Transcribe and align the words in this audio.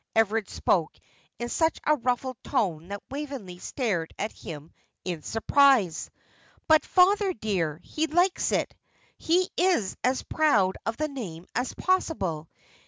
Everard 0.15 0.49
spoke 0.49 0.97
in 1.37 1.47
such 1.47 1.77
a 1.85 1.95
ruffled 1.95 2.37
tone 2.43 2.87
that 2.87 3.03
Waveney 3.11 3.59
stared 3.59 4.11
at 4.17 4.31
him 4.31 4.71
in 5.05 5.21
surprise. 5.21 6.09
"But, 6.67 6.87
father, 6.87 7.33
dear, 7.35 7.79
he 7.83 8.07
likes 8.07 8.51
it. 8.51 8.73
He 9.19 9.51
is 9.55 9.95
as 10.03 10.23
proud 10.23 10.75
of 10.87 10.97
the 10.97 11.07
name 11.07 11.45
as 11.53 11.75
possible. 11.75 12.49